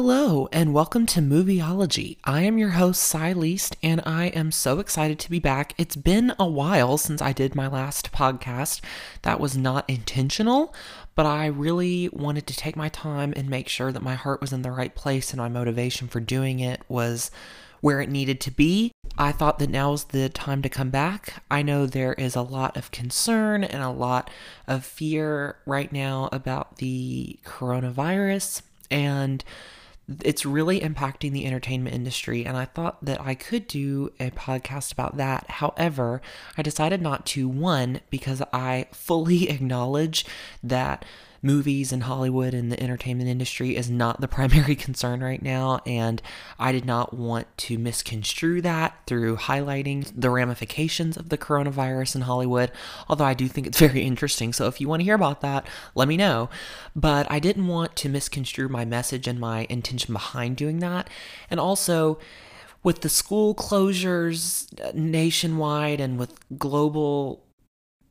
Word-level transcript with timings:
Hello, 0.00 0.48
and 0.52 0.72
welcome 0.72 1.06
to 1.06 1.20
Movieology. 1.20 2.18
I 2.22 2.42
am 2.42 2.56
your 2.56 2.68
host, 2.68 3.02
Cy 3.02 3.32
Least, 3.32 3.76
and 3.82 4.00
I 4.06 4.26
am 4.26 4.52
so 4.52 4.78
excited 4.78 5.18
to 5.18 5.28
be 5.28 5.40
back. 5.40 5.74
It's 5.76 5.96
been 5.96 6.34
a 6.38 6.46
while 6.46 6.98
since 6.98 7.20
I 7.20 7.32
did 7.32 7.56
my 7.56 7.66
last 7.66 8.12
podcast. 8.12 8.80
That 9.22 9.40
was 9.40 9.56
not 9.56 9.90
intentional, 9.90 10.72
but 11.16 11.26
I 11.26 11.46
really 11.46 12.08
wanted 12.10 12.46
to 12.46 12.56
take 12.56 12.76
my 12.76 12.88
time 12.88 13.32
and 13.34 13.50
make 13.50 13.68
sure 13.68 13.90
that 13.90 14.00
my 14.00 14.14
heart 14.14 14.40
was 14.40 14.52
in 14.52 14.62
the 14.62 14.70
right 14.70 14.94
place 14.94 15.32
and 15.32 15.38
my 15.38 15.48
motivation 15.48 16.06
for 16.06 16.20
doing 16.20 16.60
it 16.60 16.80
was 16.86 17.32
where 17.80 18.00
it 18.00 18.08
needed 18.08 18.40
to 18.42 18.52
be. 18.52 18.92
I 19.18 19.32
thought 19.32 19.58
that 19.58 19.68
now 19.68 19.90
was 19.90 20.04
the 20.04 20.28
time 20.28 20.62
to 20.62 20.68
come 20.68 20.90
back. 20.90 21.42
I 21.50 21.62
know 21.62 21.86
there 21.86 22.14
is 22.14 22.36
a 22.36 22.42
lot 22.42 22.76
of 22.76 22.92
concern 22.92 23.64
and 23.64 23.82
a 23.82 23.90
lot 23.90 24.30
of 24.68 24.84
fear 24.84 25.56
right 25.66 25.90
now 25.90 26.28
about 26.30 26.76
the 26.76 27.40
coronavirus, 27.44 28.62
and 28.92 29.42
it's 30.24 30.46
really 30.46 30.80
impacting 30.80 31.32
the 31.32 31.46
entertainment 31.46 31.94
industry. 31.94 32.46
And 32.46 32.56
I 32.56 32.64
thought 32.64 33.04
that 33.04 33.20
I 33.20 33.34
could 33.34 33.66
do 33.66 34.12
a 34.18 34.30
podcast 34.30 34.92
about 34.92 35.16
that. 35.18 35.50
However, 35.50 36.22
I 36.56 36.62
decided 36.62 37.02
not 37.02 37.26
to, 37.26 37.48
one, 37.48 38.00
because 38.10 38.42
I 38.52 38.86
fully 38.92 39.48
acknowledge 39.50 40.24
that 40.62 41.04
movies 41.42 41.92
and 41.92 42.04
Hollywood 42.04 42.54
and 42.54 42.70
the 42.70 42.82
entertainment 42.82 43.28
industry 43.28 43.76
is 43.76 43.90
not 43.90 44.20
the 44.20 44.28
primary 44.38 44.76
concern 44.76 45.20
right 45.20 45.42
now. 45.42 45.80
And 45.86 46.20
I 46.58 46.72
did 46.72 46.84
not 46.84 47.14
want 47.14 47.46
to 47.58 47.78
misconstrue 47.78 48.60
that 48.62 48.98
through 49.06 49.36
highlighting 49.36 50.10
the 50.14 50.30
ramifications 50.30 51.16
of 51.16 51.28
the 51.28 51.38
coronavirus 51.38 52.16
in 52.16 52.20
Hollywood, 52.22 52.72
although 53.08 53.24
I 53.24 53.34
do 53.34 53.48
think 53.48 53.66
it's 53.66 53.78
very 53.88 54.02
interesting. 54.02 54.52
So 54.52 54.66
if 54.66 54.80
you 54.80 54.88
want 54.88 55.00
to 55.00 55.04
hear 55.04 55.14
about 55.14 55.40
that, 55.40 55.66
let 55.94 56.08
me 56.08 56.16
know. 56.16 56.50
But 56.94 57.30
I 57.30 57.38
didn't 57.38 57.66
want 57.66 57.96
to 57.96 58.08
misconstrue 58.08 58.68
my 58.68 58.84
message 58.84 59.26
and 59.26 59.38
my 59.38 59.66
intention 59.68 60.12
behind 60.12 60.56
doing 60.56 60.80
that. 60.80 61.08
And 61.50 61.60
also, 61.60 62.18
with 62.82 63.00
the 63.00 63.08
school 63.08 63.54
closures 63.54 64.66
nationwide 64.94 66.00
and 66.00 66.18
with 66.18 66.38
global 66.58 67.44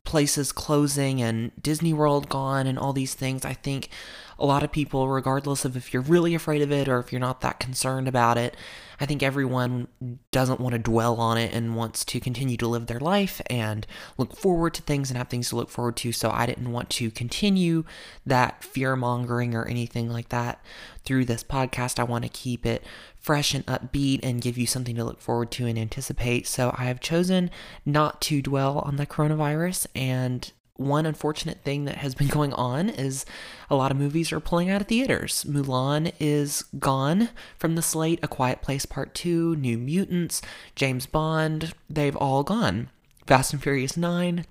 places 0.08 0.52
closing 0.52 1.20
and 1.20 1.52
Disney 1.62 1.92
World 1.92 2.30
gone 2.30 2.66
and 2.66 2.78
all 2.78 2.94
these 2.94 3.12
things, 3.12 3.44
I 3.44 3.52
think 3.52 3.90
a 4.38 4.46
lot 4.46 4.62
of 4.62 4.70
people, 4.70 5.08
regardless 5.08 5.64
of 5.64 5.76
if 5.76 5.92
you're 5.92 6.02
really 6.02 6.34
afraid 6.34 6.62
of 6.62 6.70
it 6.70 6.88
or 6.88 7.00
if 7.00 7.12
you're 7.12 7.20
not 7.20 7.40
that 7.40 7.58
concerned 7.58 8.06
about 8.06 8.38
it, 8.38 8.56
I 9.00 9.06
think 9.06 9.22
everyone 9.22 9.88
doesn't 10.32 10.60
want 10.60 10.72
to 10.72 10.78
dwell 10.78 11.20
on 11.20 11.38
it 11.38 11.52
and 11.52 11.76
wants 11.76 12.04
to 12.06 12.20
continue 12.20 12.56
to 12.56 12.66
live 12.66 12.86
their 12.86 13.00
life 13.00 13.40
and 13.46 13.86
look 14.16 14.36
forward 14.36 14.74
to 14.74 14.82
things 14.82 15.10
and 15.10 15.18
have 15.18 15.28
things 15.28 15.48
to 15.50 15.56
look 15.56 15.70
forward 15.70 15.96
to. 15.98 16.12
So 16.12 16.30
I 16.30 16.46
didn't 16.46 16.72
want 16.72 16.90
to 16.90 17.10
continue 17.10 17.84
that 18.26 18.64
fear 18.64 18.96
mongering 18.96 19.54
or 19.54 19.66
anything 19.66 20.10
like 20.10 20.30
that 20.30 20.60
through 21.04 21.26
this 21.26 21.44
podcast. 21.44 21.98
I 21.98 22.04
want 22.04 22.24
to 22.24 22.30
keep 22.30 22.66
it 22.66 22.84
fresh 23.16 23.54
and 23.54 23.66
upbeat 23.66 24.20
and 24.22 24.40
give 24.40 24.58
you 24.58 24.66
something 24.66 24.96
to 24.96 25.04
look 25.04 25.20
forward 25.20 25.50
to 25.52 25.66
and 25.66 25.78
anticipate. 25.78 26.46
So 26.46 26.74
I 26.76 26.84
have 26.84 27.00
chosen 27.00 27.50
not 27.84 28.20
to 28.22 28.42
dwell 28.42 28.80
on 28.80 28.96
the 28.96 29.06
coronavirus 29.06 29.86
and 29.94 30.52
one 30.78 31.06
unfortunate 31.06 31.62
thing 31.64 31.84
that 31.84 31.96
has 31.96 32.14
been 32.14 32.28
going 32.28 32.52
on 32.54 32.88
is 32.88 33.26
a 33.68 33.74
lot 33.74 33.90
of 33.90 33.98
movies 33.98 34.32
are 34.32 34.40
pulling 34.40 34.70
out 34.70 34.80
of 34.80 34.86
theaters. 34.86 35.44
Mulan 35.46 36.12
is 36.20 36.62
gone 36.78 37.30
from 37.58 37.74
the 37.74 37.82
slate, 37.82 38.20
A 38.22 38.28
Quiet 38.28 38.62
Place 38.62 38.86
Part 38.86 39.12
2, 39.14 39.56
New 39.56 39.76
Mutants, 39.76 40.40
James 40.76 41.04
Bond, 41.04 41.74
they've 41.90 42.16
all 42.16 42.44
gone. 42.44 42.88
Fast 43.26 43.52
and 43.52 43.62
Furious 43.62 43.96
9. 43.96 44.46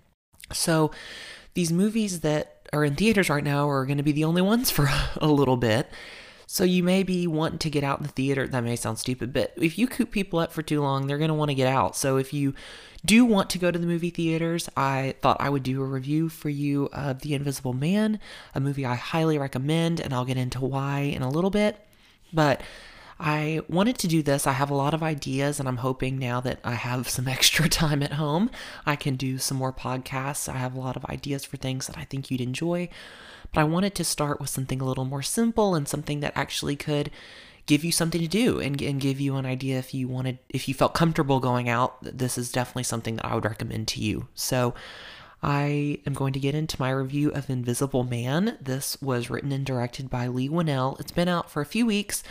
So 0.52 0.92
these 1.54 1.72
movies 1.72 2.20
that 2.20 2.68
are 2.74 2.84
in 2.84 2.96
theaters 2.96 3.30
right 3.30 3.44
now 3.44 3.70
are 3.70 3.86
going 3.86 3.98
to 3.98 4.04
be 4.04 4.12
the 4.12 4.26
only 4.26 4.42
ones 4.42 4.70
for 4.70 4.90
a 5.18 5.28
little 5.28 5.58
bit. 5.58 5.90
So 6.46 6.64
you 6.64 6.84
may 6.84 7.04
be 7.04 7.26
wanting 7.26 7.60
to 7.60 7.70
get 7.70 7.84
out 7.84 8.00
in 8.00 8.04
the 8.04 8.12
theater. 8.12 8.48
That 8.48 8.64
may 8.64 8.76
sound 8.76 9.00
stupid, 9.00 9.34
but 9.34 9.54
if 9.58 9.78
you 9.78 9.88
coop 9.88 10.12
people 10.12 10.40
up 10.40 10.52
for 10.52 10.62
too 10.62 10.82
long, 10.82 11.08
they're 11.08 11.18
going 11.18 11.30
to 11.30 11.34
want 11.34 11.50
to 11.50 11.56
get 11.56 11.68
out. 11.68 11.96
So 11.96 12.18
if 12.18 12.34
you 12.34 12.54
do 13.06 13.26
want 13.26 13.50
to 13.52 13.60
go 13.60 13.72
to 13.72 13.80
the 13.80 13.88
movie 13.88 14.10
theaters, 14.10 14.70
I 14.76 15.16
thought 15.22 15.38
I 15.40 15.50
would 15.50 15.64
do 15.64 15.82
a 15.82 15.86
review 15.86 16.30
for 16.30 16.50
you 16.50 16.90
of 16.92 17.22
The 17.22 17.34
Invisible 17.34 17.74
Man, 17.74 18.20
a 18.56 18.60
movie 18.60 18.86
I 18.86 18.96
highly 18.96 19.38
recommend, 19.38 20.00
and 20.00 20.14
I'll 20.14 20.26
get 20.26 20.38
into 20.38 20.62
why 20.62 21.00
in 21.02 21.22
a 21.22 21.30
little 21.30 21.50
bit. 21.50 21.80
But 22.34 22.62
I 23.20 23.62
wanted 23.68 23.98
to 24.00 24.08
do 24.08 24.22
this. 24.22 24.46
I 24.46 24.52
have 24.52 24.70
a 24.70 24.76
lot 24.76 24.94
of 24.94 25.02
ideas, 25.02 25.60
and 25.60 25.68
I'm 25.68 25.78
hoping 25.78 26.20
now 26.20 26.40
that 26.42 26.60
I 26.64 26.74
have 26.74 27.10
some 27.18 27.28
extra 27.28 27.70
time 27.70 28.04
at 28.04 28.14
home, 28.14 28.50
I 28.86 28.96
can 28.96 29.16
do 29.16 29.38
some 29.38 29.58
more 29.58 29.74
podcasts. 29.74 30.48
I 30.48 30.58
have 30.58 30.76
a 30.76 30.80
lot 30.80 30.96
of 30.96 31.06
ideas 31.06 31.46
for 31.46 31.58
things 31.58 31.88
that 31.88 31.98
I 31.98 32.04
think 32.04 32.30
you'd 32.30 32.42
enjoy. 32.42 32.90
But 33.54 33.62
I 33.62 33.66
wanted 33.66 33.96
to 33.96 34.04
start 34.04 34.40
with 34.40 34.50
something 34.50 34.82
a 34.82 34.86
little 34.86 35.06
more 35.06 35.24
simple 35.24 35.74
and 35.74 35.88
something 35.88 36.20
that 36.20 36.34
actually 36.36 36.76
could 36.76 37.12
give 37.68 37.84
you 37.84 37.92
something 37.92 38.22
to 38.22 38.28
do 38.28 38.60
and, 38.60 38.82
and 38.82 39.00
give 39.00 39.20
you 39.20 39.36
an 39.36 39.46
idea 39.46 39.78
if 39.78 39.94
you 39.94 40.08
wanted 40.08 40.40
if 40.50 40.68
you 40.68 40.74
felt 40.74 40.94
comfortable 40.94 41.40
going 41.40 41.70
out 41.70 41.98
this 42.02 42.38
is 42.38 42.52
definitely 42.52 42.84
something 42.84 43.18
that 43.18 43.26
i 43.26 43.36
would 43.36 43.46
recommend 43.46 43.88
to 43.88 44.02
you. 44.02 44.28
So 44.34 44.74
i 45.44 46.00
am 46.08 46.14
going 46.14 46.34
to 46.34 46.40
get 46.40 46.56
into 46.56 46.82
my 46.82 46.90
review 46.90 47.30
of 47.32 47.50
invisible 47.50 48.04
man. 48.04 48.58
This 48.60 49.00
was 49.02 49.30
written 49.30 49.52
and 49.52 49.66
directed 49.66 50.10
by 50.10 50.28
Leigh 50.28 50.50
Whannell 50.50 51.00
it's 51.00 51.12
been 51.12 51.28
out 51.28 51.52
for 51.52 51.62
a 51.62 51.66
few 51.66 51.86
weeks 51.86 52.24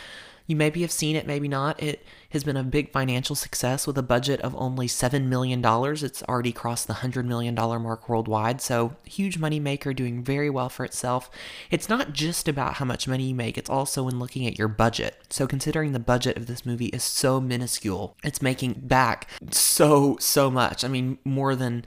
you 0.47 0.55
maybe 0.55 0.81
have 0.81 0.91
seen 0.91 1.15
it, 1.15 1.27
maybe 1.27 1.47
not. 1.47 1.81
It 1.83 2.05
has 2.31 2.43
been 2.43 2.57
a 2.57 2.63
big 2.63 2.91
financial 2.91 3.35
success 3.35 3.85
with 3.85 3.97
a 3.97 4.03
budget 4.03 4.39
of 4.41 4.55
only 4.55 4.87
$7 4.87 5.25
million. 5.25 5.61
It's 5.63 6.23
already 6.23 6.53
crossed 6.53 6.87
the 6.87 6.95
$100 6.95 7.25
million 7.25 7.53
mark 7.53 8.09
worldwide, 8.09 8.61
so 8.61 8.95
huge 9.05 9.37
money 9.37 9.59
maker 9.59 9.93
doing 9.93 10.23
very 10.23 10.49
well 10.49 10.69
for 10.69 10.85
itself. 10.85 11.29
It's 11.69 11.89
not 11.89 12.13
just 12.13 12.47
about 12.47 12.75
how 12.75 12.85
much 12.85 13.07
money 13.07 13.25
you 13.25 13.35
make, 13.35 13.57
it's 13.57 13.69
also 13.69 14.07
in 14.07 14.19
looking 14.19 14.47
at 14.47 14.57
your 14.57 14.69
budget. 14.69 15.17
So 15.29 15.45
considering 15.47 15.91
the 15.91 15.99
budget 15.99 16.37
of 16.37 16.47
this 16.47 16.65
movie 16.65 16.87
is 16.87 17.03
so 17.03 17.41
minuscule, 17.41 18.15
it's 18.23 18.41
making 18.41 18.73
back 18.83 19.29
so, 19.51 20.17
so 20.19 20.49
much. 20.49 20.85
I 20.85 20.87
mean, 20.87 21.17
more 21.25 21.55
than 21.55 21.85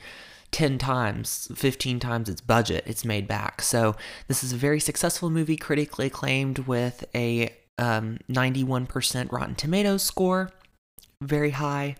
10 0.50 0.78
times, 0.78 1.48
15 1.54 2.00
times 2.00 2.28
its 2.28 2.40
budget 2.40 2.84
it's 2.86 3.04
made 3.04 3.26
back. 3.26 3.62
So 3.62 3.96
this 4.28 4.44
is 4.44 4.52
a 4.52 4.56
very 4.56 4.80
successful 4.80 5.30
movie, 5.30 5.56
critically 5.56 6.06
acclaimed 6.06 6.60
with 6.60 7.04
a 7.14 7.54
um, 7.80 8.18
91% 8.28 9.32
Rotten 9.32 9.54
Tomatoes 9.54 10.02
score, 10.02 10.50
very 11.22 11.50
high. 11.50 11.96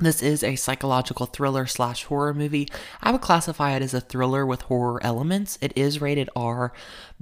This 0.00 0.22
is 0.22 0.42
a 0.42 0.56
psychological 0.56 1.26
thriller 1.26 1.66
slash 1.66 2.04
horror 2.04 2.34
movie. 2.34 2.68
I 3.00 3.12
would 3.12 3.20
classify 3.20 3.76
it 3.76 3.82
as 3.82 3.94
a 3.94 4.00
thriller 4.00 4.44
with 4.44 4.62
horror 4.62 5.00
elements. 5.04 5.56
It 5.60 5.72
is 5.76 6.00
rated 6.00 6.28
R, 6.34 6.72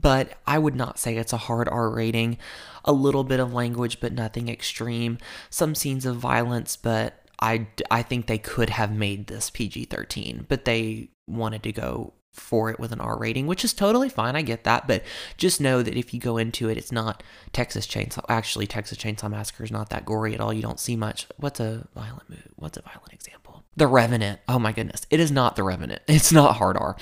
but 0.00 0.38
I 0.46 0.58
would 0.58 0.74
not 0.74 0.98
say 0.98 1.16
it's 1.16 1.34
a 1.34 1.38
hard 1.38 1.68
R 1.68 1.90
rating. 1.90 2.38
A 2.84 2.92
little 2.92 3.24
bit 3.24 3.40
of 3.40 3.52
language, 3.52 4.00
but 4.00 4.12
nothing 4.12 4.48
extreme. 4.48 5.18
Some 5.50 5.74
scenes 5.74 6.06
of 6.06 6.16
violence, 6.16 6.76
but 6.76 7.26
I, 7.40 7.66
I 7.90 8.02
think 8.02 8.26
they 8.26 8.38
could 8.38 8.70
have 8.70 8.90
made 8.90 9.26
this 9.26 9.50
PG 9.50 9.84
13, 9.86 10.46
but 10.48 10.64
they 10.64 11.10
wanted 11.28 11.62
to 11.64 11.72
go 11.72 12.14
for 12.32 12.70
it 12.70 12.80
with 12.80 12.92
an 12.92 13.00
R 13.00 13.18
rating, 13.18 13.46
which 13.46 13.64
is 13.64 13.72
totally 13.72 14.08
fine. 14.08 14.36
I 14.36 14.42
get 14.42 14.64
that, 14.64 14.86
but 14.86 15.02
just 15.36 15.60
know 15.60 15.82
that 15.82 15.96
if 15.96 16.14
you 16.14 16.20
go 16.20 16.38
into 16.38 16.68
it, 16.68 16.78
it's 16.78 16.92
not 16.92 17.22
Texas 17.52 17.86
Chainsaw. 17.86 18.24
Actually, 18.28 18.66
Texas 18.66 18.98
Chainsaw 18.98 19.30
Massacre 19.30 19.64
is 19.64 19.70
not 19.70 19.90
that 19.90 20.06
gory 20.06 20.34
at 20.34 20.40
all. 20.40 20.52
You 20.52 20.62
don't 20.62 20.80
see 20.80 20.96
much. 20.96 21.26
What's 21.36 21.60
a 21.60 21.86
violent 21.94 22.28
movie? 22.30 22.42
What's 22.56 22.78
a 22.78 22.82
violent 22.82 23.12
example? 23.12 23.64
The 23.76 23.86
Revenant. 23.86 24.40
Oh 24.48 24.58
my 24.58 24.72
goodness, 24.72 25.06
it 25.10 25.20
is 25.20 25.30
not 25.30 25.56
The 25.56 25.62
Revenant. 25.62 26.02
It's 26.08 26.32
not 26.32 26.56
hard 26.56 26.76
R. 26.76 26.96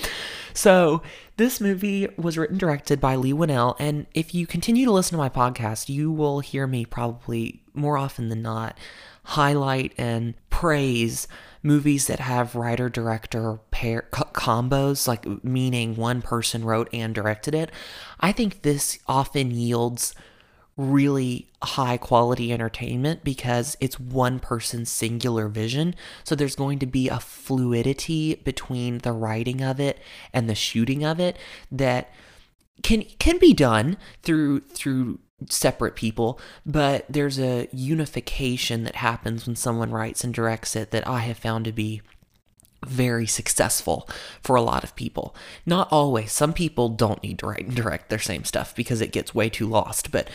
So 0.53 1.03
this 1.37 1.61
movie 1.61 2.09
was 2.17 2.37
written 2.37 2.59
directed 2.59 3.01
by 3.01 3.17
Leigh 3.17 3.33
Whannell, 3.33 3.77
and 3.79 4.07
if 4.15 4.35
you 4.35 4.47
continue 4.47 4.85
to 4.85 4.93
listen 4.93 5.13
to 5.13 5.19
my 5.19 5.29
podcast, 5.29 5.89
you 5.89 6.11
will 6.11 6.41
hear 6.41 6.67
me 6.67 6.85
probably 6.85 7.63
more 7.75 7.97
often 7.97 8.29
than 8.29 8.43
not 8.43 8.77
highlight 9.25 9.93
and 9.97 10.35
praise 10.49 11.29
movies 11.63 12.07
that 12.07 12.21
have 12.21 12.55
writer 12.55 12.89
director 12.89 13.61
pair 13.71 14.07
combos 14.13 15.07
like 15.07 15.27
meaning 15.45 15.97
one 15.97 16.23
person 16.23 16.65
wrote 16.65 16.89
and 16.93 17.15
directed 17.15 17.55
it 17.55 17.71
i 18.21 18.33
think 18.33 18.63
this 18.63 18.99
often 19.07 19.51
yields 19.51 20.15
really 20.81 21.47
high 21.63 21.99
quality 21.99 22.53
entertainment 22.53 23.23
because 23.23 23.77
it's 23.81 24.01
one 24.01 24.41
person's 24.41 24.91
singular 24.91 25.49
vision. 25.49 25.95
So 26.25 26.35
there's 26.35 26.57
going 26.57 26.79
to 26.79 26.87
be 26.87 27.09
a 27.09 27.21
fluidity 27.21 28.37
between 28.37 28.99
the 28.99 29.13
writing 29.13 29.61
of 29.61 29.79
it 29.79 29.99
and 30.33 30.49
the 30.49 30.55
shooting 30.55 31.05
of 31.05 31.21
it 31.21 31.39
that 31.71 32.11
can 32.83 33.03
can 33.19 33.39
be 33.39 33.53
done 33.53 33.99
through 34.23 34.61
through 34.61 35.19
separate 35.49 35.97
people, 35.97 36.39
but 36.67 37.07
there's 37.09 37.39
a 37.39 37.69
unification 37.73 38.85
that 38.85 38.97
happens 38.97 39.47
when 39.47 39.57
someone 39.57 39.91
writes 39.91 40.25
and 40.25 40.35
directs 40.35 40.77
it 40.77 40.91
that 40.91 41.07
I 41.07 41.21
have 41.21 41.39
found 41.39 41.65
to 41.65 41.73
be 41.73 42.03
very 42.87 43.27
successful 43.27 44.09
for 44.43 44.57
a 44.57 44.63
lot 44.63 44.85
of 44.85 44.97
people. 44.97 45.35
Not 45.67 45.89
always. 45.91 46.33
Some 46.33 46.53
people 46.53 46.89
don't 46.89 47.23
need 47.23 47.39
to 47.41 47.47
write 47.47 47.67
and 47.67 47.77
direct 47.77 48.09
their 48.09 48.19
same 48.19 48.45
stuff 48.45 48.75
because 48.75 49.01
it 49.01 49.13
gets 49.13 49.35
way 49.35 49.49
too 49.49 49.67
lost, 49.67 50.11
but 50.11 50.29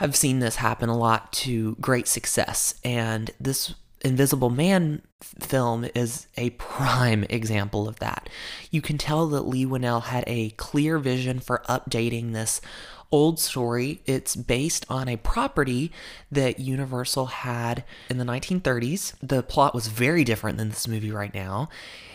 I've 0.00 0.16
seen 0.16 0.38
this 0.38 0.56
happen 0.56 0.88
a 0.88 0.96
lot 0.96 1.32
to 1.32 1.76
great 1.80 2.06
success. 2.06 2.74
And 2.84 3.30
this 3.40 3.74
Invisible 4.02 4.50
Man 4.50 5.02
film 5.20 5.84
is 5.94 6.28
a 6.36 6.50
prime 6.50 7.24
example 7.24 7.88
of 7.88 7.98
that. 7.98 8.28
You 8.70 8.80
can 8.80 8.96
tell 8.96 9.26
that 9.28 9.48
Leigh 9.48 9.66
Whannell 9.66 10.04
had 10.04 10.22
a 10.26 10.50
clear 10.50 10.98
vision 10.98 11.40
for 11.40 11.64
updating 11.68 12.32
this 12.32 12.60
old 13.10 13.38
story. 13.38 14.00
It's 14.06 14.36
based 14.36 14.84
on 14.88 15.08
a 15.08 15.16
property 15.16 15.90
that 16.30 16.60
Universal 16.60 17.26
had 17.26 17.84
in 18.08 18.18
the 18.18 18.24
1930s. 18.24 19.14
The 19.22 19.42
plot 19.42 19.74
was 19.74 19.88
very 19.88 20.24
different 20.24 20.58
than 20.58 20.68
this 20.68 20.88
movie 20.88 21.10
right 21.10 21.32
now. 21.32 21.68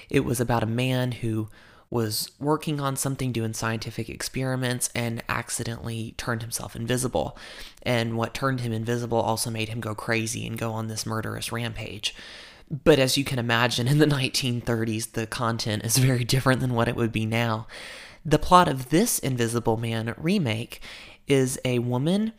It 0.10 0.22
was 0.22 0.40
about 0.40 0.64
a 0.64 0.68
man 0.68 1.14
who 1.14 1.50
was 1.90 2.32
working 2.40 2.80
on 2.80 2.96
something, 2.96 3.32
doing 3.32 3.54
scientific 3.54 4.10
experiments, 4.10 4.90
and 4.96 5.24
accidentally 5.30 6.16
turned 6.18 6.42
himself 6.42 6.76
invisible. 6.76 7.38
And 7.84 8.18
what 8.18 8.34
turned 8.34 8.62
him 8.62 8.74
invisible 8.74 9.20
also 9.20 9.52
made 9.52 9.70
him 9.70 9.80
go 9.80 9.94
crazy 9.94 10.48
and 10.48 10.58
go 10.58 10.72
on 10.72 10.88
this 10.88 11.06
murderous 11.06 11.52
rampage. 11.52 12.16
But 12.84 12.98
as 12.98 13.16
you 13.16 13.24
can 13.24 13.38
imagine, 13.38 13.88
in 13.88 14.00
the 14.00 14.08
1930s, 14.08 15.12
the 15.12 15.28
content 15.28 15.86
is 15.86 15.98
very 15.98 16.24
different 16.24 16.62
than 16.62 16.74
what 16.74 16.88
it 16.88 16.96
would 16.96 17.12
be 17.12 17.28
now. 17.28 17.68
The 18.26 18.40
plot 18.40 18.68
of 18.68 18.90
this 18.90 19.20
Invisible 19.20 19.78
Man 19.78 20.14
remake 20.18 20.82
is 21.28 21.60
a 21.66 21.80
woman 21.80 22.34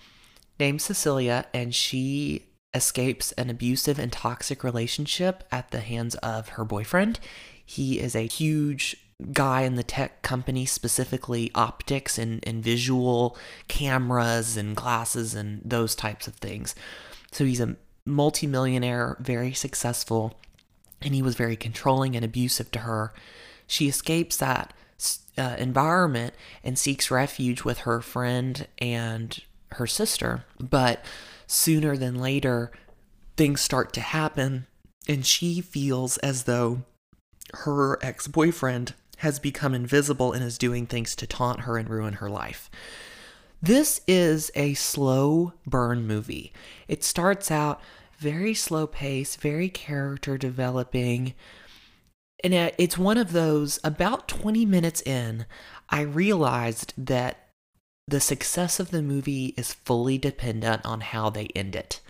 named 0.58 0.81
Cecilia, 0.81 1.46
and 1.52 1.75
she 1.75 2.46
escapes 2.72 3.32
an 3.32 3.50
abusive 3.50 3.98
and 3.98 4.10
toxic 4.10 4.64
relationship 4.64 5.44
at 5.52 5.70
the 5.70 5.81
hands 5.81 6.14
of 6.16 6.50
her 6.50 6.64
boyfriend. 6.64 7.20
He 7.64 8.00
is 8.00 8.16
a 8.16 8.26
huge 8.26 8.96
guy 9.32 9.62
in 9.62 9.76
the 9.76 9.82
tech 9.82 10.22
company, 10.22 10.64
specifically 10.64 11.50
optics 11.54 12.19
and, 12.19 12.42
and 12.46 12.64
visual 12.64 13.36
cameras 13.69 14.56
and 14.56 14.75
glasses 14.75 15.34
and 15.34 15.60
those 15.64 15.94
types 15.94 16.26
of 16.26 16.34
things. 16.36 16.75
So 17.31 17.44
he's 17.44 17.60
a 17.60 17.76
multimillionaire, 18.06 19.16
very 19.20 19.52
successful, 19.52 20.38
and 21.00 21.14
he 21.14 21.22
was 21.22 21.36
very 21.36 21.56
controlling 21.56 22.16
and 22.16 22.25
abusive 22.25 22.70
to 22.72 22.81
her. 22.81 23.12
She 23.66 23.88
escapes 23.88 24.36
that 24.38 24.72
uh, 25.36 25.56
environment 25.58 26.34
and 26.62 26.78
seeks 26.78 27.10
refuge 27.10 27.64
with 27.64 27.78
her 27.78 28.00
friend 28.00 28.66
and 28.78 29.40
her 29.72 29.86
sister. 29.86 30.44
But 30.58 31.04
sooner 31.46 31.96
than 31.96 32.20
later, 32.20 32.70
things 33.36 33.60
start 33.60 33.92
to 33.94 34.00
happen, 34.00 34.66
and 35.08 35.26
she 35.26 35.60
feels 35.60 36.18
as 36.18 36.44
though 36.44 36.82
her 37.52 37.98
ex 38.02 38.26
boyfriend 38.26 38.94
has 39.18 39.38
become 39.38 39.74
invisible 39.74 40.32
and 40.32 40.44
is 40.44 40.58
doing 40.58 40.86
things 40.86 41.14
to 41.16 41.26
taunt 41.26 41.60
her 41.60 41.78
and 41.78 41.88
ruin 41.88 42.14
her 42.14 42.30
life. 42.30 42.70
This 43.62 44.00
is 44.06 44.50
a 44.54 44.74
slow 44.74 45.54
burn 45.66 46.06
movie. 46.06 46.52
It 46.88 47.02
starts 47.02 47.50
out 47.50 47.80
very 48.18 48.54
slow 48.54 48.86
pace, 48.86 49.36
very 49.36 49.68
character 49.68 50.36
developing. 50.36 51.34
And 52.44 52.52
it's 52.76 52.99
one 52.99 53.17
of 53.17 53.32
those, 53.32 53.81
about 53.82 54.29
20 54.29 54.67
minutes 54.67 55.00
in, 55.00 55.46
I 55.88 56.02
realized 56.02 56.93
that 56.99 57.49
the 58.06 58.20
success 58.20 58.79
of 58.79 58.91
the 58.91 59.00
movie 59.00 59.55
is 59.56 59.73
fully 59.73 60.19
dependent 60.19 60.85
on 60.85 61.00
how 61.00 61.31
they 61.31 61.46
end 61.55 61.75
it. 61.75 62.02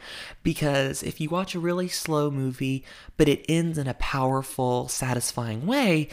Because 0.43 1.05
if 1.05 1.21
you 1.21 1.29
watch 1.29 1.55
a 1.55 1.61
really 1.61 1.87
slow 1.87 2.33
movie, 2.33 2.85
but 3.17 3.29
it 3.29 3.45
ends 3.49 3.79
in 3.79 3.87
a 3.87 3.95
powerful, 3.95 4.89
satisfying 4.89 5.67
way, 5.67 6.09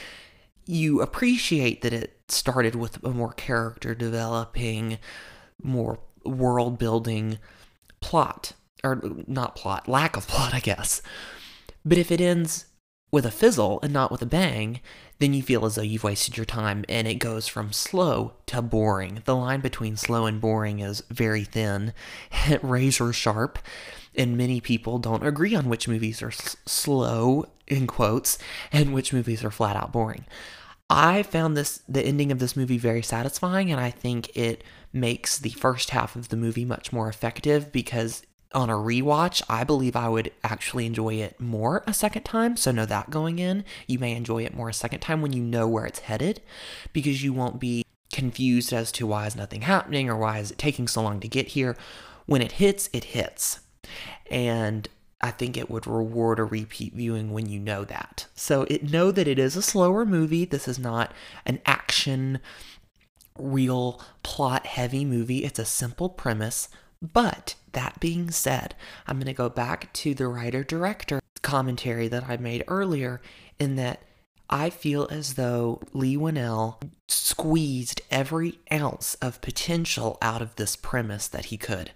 you 0.67 1.01
appreciate 1.01 1.81
that 1.81 1.93
it 1.93 2.21
started 2.27 2.75
with 2.75 3.03
a 3.03 3.09
more 3.09 3.33
character 3.33 3.95
developing, 3.95 4.99
more 5.63 5.99
world 6.23 6.77
building 6.77 7.39
plot. 8.01 8.53
Or 8.83 9.01
not 9.27 9.55
plot, 9.55 9.87
lack 9.87 10.15
of 10.15 10.27
plot, 10.27 10.53
I 10.53 10.59
guess. 10.59 11.01
But 11.83 11.97
if 11.97 12.11
it 12.11 12.21
ends 12.21 12.65
with 13.11 13.25
a 13.25 13.31
fizzle 13.31 13.79
and 13.83 13.91
not 13.91 14.11
with 14.11 14.21
a 14.21 14.25
bang, 14.25 14.79
then 15.19 15.33
you 15.33 15.43
feel 15.43 15.65
as 15.65 15.75
though 15.75 15.81
you've 15.81 16.03
wasted 16.03 16.37
your 16.37 16.45
time 16.45 16.85
and 16.87 17.07
it 17.07 17.15
goes 17.15 17.47
from 17.47 17.73
slow 17.73 18.33
to 18.47 18.61
boring. 18.61 19.21
The 19.25 19.35
line 19.35 19.59
between 19.59 19.97
slow 19.97 20.25
and 20.25 20.39
boring 20.39 20.79
is 20.79 21.03
very 21.09 21.43
thin, 21.43 21.93
razor 22.61 23.13
sharp, 23.13 23.59
and 24.15 24.37
many 24.37 24.61
people 24.61 24.97
don't 24.97 25.25
agree 25.25 25.55
on 25.55 25.69
which 25.69 25.87
movies 25.87 26.21
are 26.21 26.29
s- 26.29 26.55
slow, 26.65 27.45
in 27.67 27.87
quotes, 27.87 28.37
and 28.71 28.93
which 28.93 29.13
movies 29.13 29.43
are 29.43 29.51
flat 29.51 29.75
out 29.75 29.91
boring. 29.91 30.25
I 30.89 31.23
found 31.23 31.55
this 31.55 31.81
the 31.87 32.01
ending 32.05 32.31
of 32.33 32.39
this 32.39 32.57
movie 32.57 32.77
very 32.77 33.01
satisfying 33.01 33.71
and 33.71 33.79
I 33.79 33.91
think 33.91 34.35
it 34.35 34.61
makes 34.91 35.39
the 35.39 35.51
first 35.51 35.91
half 35.91 36.17
of 36.17 36.27
the 36.27 36.35
movie 36.35 36.65
much 36.65 36.91
more 36.91 37.07
effective 37.07 37.71
because 37.71 38.23
on 38.53 38.69
a 38.69 38.73
rewatch, 38.73 39.41
I 39.49 39.63
believe 39.63 39.95
I 39.95 40.09
would 40.09 40.31
actually 40.43 40.85
enjoy 40.85 41.15
it 41.15 41.39
more 41.39 41.83
a 41.87 41.93
second 41.93 42.23
time. 42.23 42.57
So, 42.57 42.71
know 42.71 42.85
that 42.85 43.09
going 43.09 43.39
in. 43.39 43.63
You 43.87 43.99
may 43.99 44.15
enjoy 44.15 44.43
it 44.43 44.55
more 44.55 44.69
a 44.69 44.73
second 44.73 44.99
time 44.99 45.21
when 45.21 45.33
you 45.33 45.41
know 45.41 45.67
where 45.67 45.85
it's 45.85 45.99
headed 45.99 46.41
because 46.93 47.23
you 47.23 47.33
won't 47.33 47.59
be 47.59 47.85
confused 48.11 48.73
as 48.73 48.91
to 48.93 49.07
why 49.07 49.25
is 49.25 49.35
nothing 49.35 49.61
happening 49.61 50.09
or 50.09 50.17
why 50.17 50.39
is 50.39 50.51
it 50.51 50.57
taking 50.57 50.87
so 50.87 51.01
long 51.01 51.19
to 51.21 51.27
get 51.27 51.49
here. 51.49 51.77
When 52.25 52.41
it 52.41 52.53
hits, 52.53 52.89
it 52.93 53.05
hits. 53.05 53.61
And 54.29 54.87
I 55.21 55.31
think 55.31 55.55
it 55.55 55.69
would 55.69 55.87
reward 55.87 56.39
a 56.39 56.43
repeat 56.43 56.93
viewing 56.93 57.31
when 57.31 57.47
you 57.47 57.59
know 57.59 57.85
that. 57.85 58.27
So, 58.35 58.63
it 58.63 58.91
know 58.91 59.11
that 59.11 59.27
it 59.27 59.39
is 59.39 59.55
a 59.55 59.61
slower 59.61 60.05
movie. 60.05 60.45
This 60.45 60.67
is 60.67 60.79
not 60.79 61.13
an 61.45 61.61
action 61.65 62.39
real 63.37 64.01
plot 64.23 64.65
heavy 64.65 65.05
movie. 65.05 65.45
It's 65.45 65.59
a 65.59 65.65
simple 65.65 66.09
premise 66.09 66.67
but 67.01 67.55
that 67.73 67.99
being 67.99 68.31
said, 68.31 68.75
I'm 69.07 69.17
going 69.17 69.27
to 69.27 69.33
go 69.33 69.49
back 69.49 69.91
to 69.93 70.13
the 70.13 70.27
writer 70.27 70.63
director 70.63 71.19
commentary 71.41 72.07
that 72.07 72.29
I 72.29 72.37
made 72.37 72.63
earlier, 72.67 73.21
in 73.59 73.75
that 73.75 74.01
I 74.49 74.69
feel 74.69 75.07
as 75.09 75.35
though 75.35 75.81
Leigh 75.93 76.17
Whannell 76.17 76.79
squeezed 77.07 78.01
every 78.11 78.59
ounce 78.71 79.15
of 79.15 79.41
potential 79.41 80.17
out 80.21 80.41
of 80.41 80.55
this 80.55 80.75
premise 80.75 81.27
that 81.27 81.45
he 81.45 81.57
could. 81.57 81.91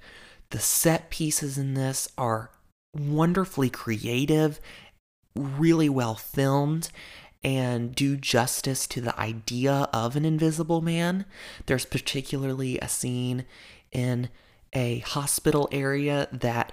The 0.51 0.59
set 0.59 1.09
pieces 1.09 1.57
in 1.57 1.73
this 1.73 2.07
are 2.17 2.51
wonderfully 2.95 3.69
creative, 3.69 4.59
really 5.35 5.89
well 5.89 6.15
filmed, 6.15 6.89
and 7.43 7.93
do 7.93 8.15
justice 8.15 8.87
to 8.87 9.01
the 9.01 9.19
idea 9.19 9.89
of 9.93 10.15
an 10.15 10.25
invisible 10.25 10.81
man. 10.81 11.25
There's 11.65 11.85
particularly 11.85 12.79
a 12.79 12.87
scene 12.87 13.45
in 13.91 14.29
a 14.75 14.99
hospital 14.99 15.67
area 15.71 16.27
that 16.31 16.71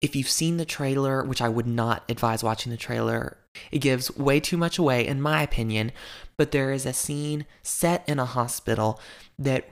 if 0.00 0.16
you've 0.16 0.28
seen 0.28 0.56
the 0.56 0.64
trailer, 0.64 1.24
which 1.24 1.40
I 1.40 1.48
would 1.48 1.66
not 1.66 2.04
advise 2.08 2.42
watching 2.42 2.70
the 2.70 2.76
trailer, 2.78 3.38
it 3.70 3.78
gives 3.78 4.14
way 4.16 4.40
too 4.40 4.56
much 4.56 4.78
away, 4.78 5.06
in 5.06 5.20
my 5.20 5.42
opinion. 5.42 5.92
But 6.36 6.50
there 6.50 6.72
is 6.72 6.84
a 6.84 6.92
scene 6.92 7.46
set 7.62 8.06
in 8.08 8.18
a 8.18 8.24
hospital 8.24 9.00
that, 9.38 9.68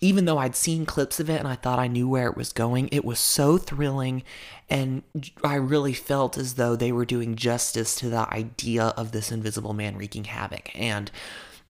even 0.00 0.24
though 0.24 0.38
I'd 0.38 0.56
seen 0.56 0.84
clips 0.84 1.20
of 1.20 1.30
it 1.30 1.38
and 1.38 1.48
I 1.48 1.54
thought 1.54 1.78
I 1.78 1.86
knew 1.86 2.08
where 2.08 2.28
it 2.28 2.36
was 2.36 2.52
going, 2.52 2.88
it 2.88 3.04
was 3.04 3.20
so 3.20 3.56
thrilling. 3.56 4.24
And 4.68 5.02
I 5.44 5.54
really 5.54 5.94
felt 5.94 6.36
as 6.36 6.54
though 6.54 6.76
they 6.76 6.92
were 6.92 7.04
doing 7.04 7.36
justice 7.36 7.94
to 7.96 8.10
the 8.10 8.28
idea 8.34 8.86
of 8.96 9.12
this 9.12 9.30
invisible 9.30 9.72
man 9.72 9.96
wreaking 9.96 10.24
havoc. 10.24 10.70
And 10.74 11.10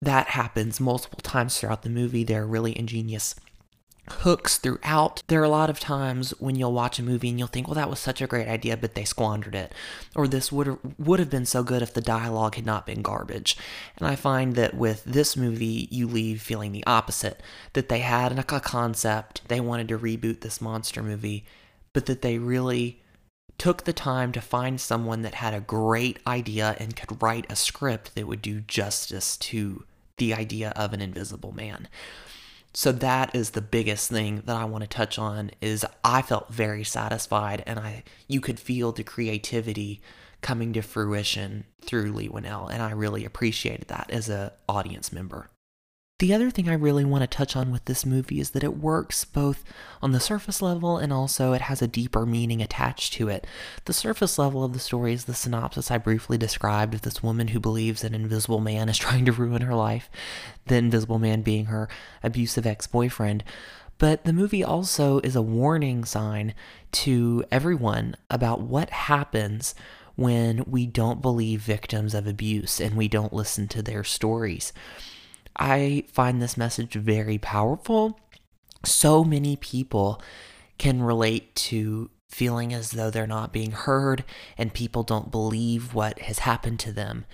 that 0.02 0.29
happens 0.29 0.81
multiple 0.81 1.21
times 1.23 1.59
throughout 1.59 1.83
the 1.83 1.90
movie. 1.90 2.25
They're 2.25 2.47
really 2.47 2.76
ingenious 2.76 3.35
hooks 4.09 4.59
throughout. 4.59 5.23
There 5.28 5.40
are 5.40 5.45
a 5.45 5.49
lot 5.49 5.71
of 5.71 5.80
times 5.80 6.30
when 6.38 6.57
you'll 6.57 6.73
watch 6.73 6.99
a 6.99 7.02
movie 7.02 7.28
and 7.28 7.38
you'll 7.38 7.49
think, 7.49 7.66
well, 7.66 7.75
that 7.75 7.90
was 7.90 7.99
such 7.99 8.21
a 8.21 8.26
great 8.26 8.49
idea, 8.49 8.76
but 8.76 8.95
they 8.95 9.04
squandered 9.04 9.54
it. 9.54 9.73
Or 10.14 10.26
this 10.26 10.50
would 10.50 10.78
would 10.99 11.21
have 11.21 11.30
been 11.30 11.47
so 11.47 11.62
good 11.62 11.83
if 11.83 11.95
the 11.95 12.00
dialogue 12.00 12.57
had 12.57 12.66
not 12.66 12.87
been 12.87 13.02
garbage. 13.02 13.57
And 13.99 14.07
I 14.07 14.16
find 14.16 14.54
that 14.57 14.75
with 14.75 15.04
this 15.04 15.37
movie, 15.37 15.88
you 15.90 16.07
leave 16.07 16.42
feeling 16.42 16.73
the 16.73 16.87
opposite. 16.87 17.42
That 17.75 17.88
they 17.88 18.00
had 18.00 18.38
a 18.38 18.42
concept, 18.42 19.49
they 19.49 19.61
wanted 19.61 19.88
to 19.88 19.99
reboot 19.99 20.40
this 20.40 20.61
monster 20.61 21.02
movie, 21.02 21.45
but 21.92 22.07
that 22.07 22.23
they 22.23 22.38
really 22.38 23.00
took 23.59 23.85
the 23.85 23.92
time 23.92 24.33
to 24.33 24.40
find 24.40 24.80
someone 24.80 25.21
that 25.21 25.35
had 25.35 25.52
a 25.52 25.61
great 25.61 26.19
idea 26.26 26.75
and 26.78 26.97
could 26.97 27.23
write 27.23 27.45
a 27.50 27.57
script 27.57 28.14
that 28.14 28.26
would 28.26 28.40
do 28.40 28.62
justice 28.62 29.37
to 29.37 29.85
the 30.16 30.33
idea 30.33 30.73
of 30.76 30.95
an 30.95 31.02
invisible 31.02 31.52
man. 31.52 31.87
So 32.73 32.93
that 32.93 33.35
is 33.35 33.50
the 33.50 33.62
biggest 33.62 34.11
thing 34.11 34.43
that 34.47 34.57
I 34.57 34.65
want 34.65 34.83
to 34.83 34.89
touch 34.89 35.19
on 35.19 35.50
is 35.61 35.85
I 36.05 36.23
felt 36.23 36.53
very 36.53 36.85
satisfied 36.85 37.62
and 37.67 37.79
I 37.79 38.05
you 38.29 38.41
could 38.41 38.61
feel 38.61 38.93
the 38.93 39.03
creativity 39.03 40.00
coming 40.41 40.73
to 40.75 40.83
fruition 40.83 41.65
through 41.83 42.12
Leigh 42.12 42.29
Whannell 42.29 42.73
and 42.73 42.83
I 42.83 42.93
really 42.93 43.25
appreciated 43.25 43.89
that 43.89 44.11
as 44.11 44.29
a 44.29 44.53
audience 44.69 45.12
member. 45.12 45.50
The 46.21 46.35
other 46.35 46.50
thing 46.50 46.69
I 46.69 46.75
really 46.75 47.07
want 47.07 47.23
to 47.23 47.27
touch 47.27 47.57
on 47.57 47.73
with 47.73 47.87
this 47.87 48.05
movie 48.05 48.41
is 48.41 48.50
that 48.50 48.62
it 48.62 48.77
works 48.77 49.25
both 49.25 49.65
on 50.03 50.12
the 50.12 50.21
surface 50.21 50.61
level 50.61 50.99
and 50.99 51.15
also 51.15 51.55
it 51.55 51.62
has 51.62 51.81
a 51.81 51.89
deeper 51.89 52.27
meaning 52.27 52.61
attached 52.61 53.15
to 53.15 53.31
it. 53.31 53.47
The 53.87 53.95
surface 53.95 54.39
level 54.39 54.62
of 54.62 54.75
the 54.75 54.81
story 54.81 55.15
is 55.15 55.25
the 55.25 55.33
synopsis 55.33 55.91
I 55.91 55.97
briefly 55.97 56.37
described 56.37 56.93
of 56.93 57.00
this 57.00 57.23
woman 57.23 57.49
who 57.49 57.59
believes 57.59 58.05
an 58.05 58.15
invisible 58.15 58.61
man 58.61 58.91
is 58.91 58.99
trying 58.99 59.25
to 59.25 59.33
ruin 59.33 59.62
her 59.62 59.75
life, 59.75 60.11
the 60.67 60.75
invisible 60.75 61.19
man 61.19 61.41
being 61.41 61.65
her 61.67 61.89
abusive 62.23 62.67
ex 62.67 62.87
boyfriend. 62.87 63.43
But 63.97 64.25
the 64.25 64.35
movie 64.35 64.62
also 64.62 65.21
is 65.21 65.37
a 65.37 65.41
warning 65.41 66.05
sign 66.05 66.53
to 66.93 67.47
everyone 67.50 68.15
about 68.31 68.61
what 68.61 68.91
happens 68.91 69.75
when 70.17 70.65
we 70.67 70.85
don't 70.85 71.23
believe 71.23 71.62
victims 71.62 72.12
of 72.12 72.27
abuse 72.27 72.79
and 72.79 72.95
we 72.95 73.09
don't 73.09 73.33
listen 73.33 73.69
to 73.69 73.81
their 73.81 74.05
stories. 74.05 74.75
I 75.57 76.04
find 76.12 76.40
this 76.40 76.57
message 76.57 76.95
very 76.95 77.38
powerful. 77.38 78.19
So 78.85 79.25
many 79.25 79.57
people 79.57 80.23
can 80.78 81.02
relate 81.02 81.54
to 81.54 82.11
feeling 82.28 82.73
as 82.73 82.92
though 82.92 83.11
they're 83.11 83.26
not 83.26 83.52
being 83.52 83.73
heard 83.73 84.25
and 84.57 84.73
people 84.73 85.02
don't 85.02 85.30
believe 85.30 85.95
what 85.95 86.21
has 86.21 86.40
happened 86.40 86.78
to 86.80 86.92
them. 86.92 87.26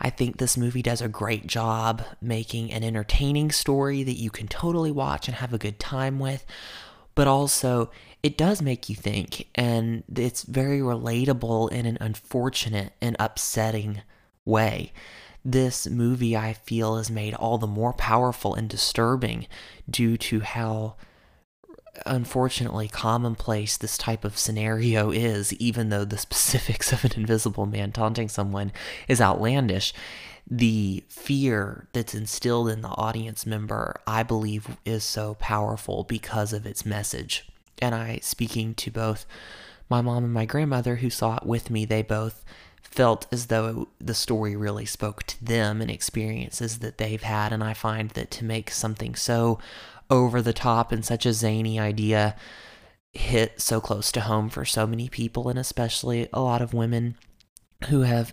I 0.00 0.10
think 0.10 0.36
this 0.36 0.56
movie 0.56 0.82
does 0.82 1.00
a 1.02 1.08
great 1.08 1.46
job 1.46 2.04
making 2.20 2.72
an 2.72 2.82
entertaining 2.82 3.50
story 3.52 4.02
that 4.02 4.18
you 4.18 4.30
can 4.30 4.48
totally 4.48 4.90
watch 4.90 5.28
and 5.28 5.36
have 5.36 5.52
a 5.52 5.58
good 5.58 5.78
time 5.78 6.18
with, 6.18 6.44
but 7.14 7.28
also 7.28 7.90
it 8.22 8.38
does 8.38 8.62
make 8.62 8.88
you 8.88 8.96
think, 8.96 9.48
and 9.54 10.02
it's 10.14 10.42
very 10.42 10.80
relatable 10.80 11.70
in 11.70 11.84
an 11.84 11.98
unfortunate 12.00 12.94
and 13.00 13.16
upsetting 13.20 14.00
way. 14.44 14.92
This 15.44 15.86
movie, 15.86 16.36
I 16.36 16.54
feel, 16.54 16.96
is 16.96 17.10
made 17.10 17.34
all 17.34 17.58
the 17.58 17.66
more 17.66 17.92
powerful 17.92 18.54
and 18.54 18.68
disturbing 18.68 19.46
due 19.88 20.16
to 20.16 20.40
how 20.40 20.96
unfortunately 22.06 22.88
commonplace 22.88 23.76
this 23.76 23.98
type 23.98 24.24
of 24.24 24.38
scenario 24.38 25.10
is, 25.10 25.52
even 25.54 25.90
though 25.90 26.04
the 26.04 26.18
specifics 26.28 26.92
of 26.92 27.04
an 27.04 27.12
invisible 27.16 27.66
man 27.66 27.92
taunting 27.92 28.28
someone 28.28 28.72
is 29.08 29.20
outlandish. 29.20 29.92
The 30.50 31.04
fear 31.08 31.88
that's 31.92 32.14
instilled 32.14 32.68
in 32.68 32.82
the 32.82 32.88
audience 32.88 33.46
member, 33.46 34.00
I 34.06 34.22
believe, 34.22 34.76
is 34.84 35.02
so 35.02 35.34
powerful 35.34 36.04
because 36.04 36.52
of 36.52 36.66
its 36.66 36.84
message. 36.84 37.48
And 37.80 37.94
I, 37.94 38.20
speaking 38.22 38.74
to 38.74 38.90
both 38.90 39.26
my 39.88 40.02
mom 40.02 40.24
and 40.24 40.32
my 40.32 40.44
grandmother 40.44 40.96
who 40.96 41.08
saw 41.08 41.36
it 41.36 41.46
with 41.46 41.70
me, 41.70 41.84
they 41.84 42.02
both 42.02 42.44
felt 42.84 43.26
as 43.32 43.46
though 43.46 43.88
the 43.98 44.14
story 44.14 44.54
really 44.54 44.86
spoke 44.86 45.24
to 45.24 45.44
them 45.44 45.80
and 45.80 45.90
experiences 45.90 46.78
that 46.78 46.98
they've 46.98 47.22
had. 47.22 47.52
And 47.52 47.64
I 47.64 47.74
find 47.74 48.10
that 48.10 48.30
to 48.32 48.44
make 48.44 48.70
something 48.70 49.14
so 49.14 49.58
over 50.10 50.40
the 50.40 50.52
top 50.52 50.92
and 50.92 51.04
such 51.04 51.26
a 51.26 51.32
zany 51.32 51.80
idea 51.80 52.36
hit 53.12 53.60
so 53.60 53.80
close 53.80 54.12
to 54.12 54.20
home 54.22 54.48
for 54.48 54.64
so 54.64 54.86
many 54.86 55.08
people, 55.08 55.48
and 55.48 55.58
especially 55.58 56.28
a 56.32 56.40
lot 56.40 56.60
of 56.60 56.74
women 56.74 57.16
who 57.88 58.02
have 58.02 58.32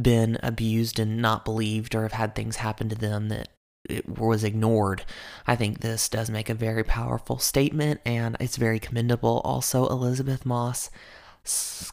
been 0.00 0.38
abused 0.42 0.98
and 0.98 1.18
not 1.18 1.44
believed 1.44 1.94
or 1.94 2.02
have 2.02 2.12
had 2.12 2.34
things 2.34 2.56
happen 2.56 2.88
to 2.88 2.94
them 2.94 3.28
that 3.28 3.48
it 3.88 4.18
was 4.18 4.44
ignored. 4.44 5.04
I 5.46 5.56
think 5.56 5.80
this 5.80 6.08
does 6.08 6.30
make 6.30 6.50
a 6.50 6.54
very 6.54 6.84
powerful 6.84 7.38
statement 7.38 8.00
and 8.04 8.36
it's 8.38 8.56
very 8.56 8.78
commendable. 8.78 9.40
Also, 9.44 9.86
Elizabeth 9.86 10.44
Moss 10.44 10.90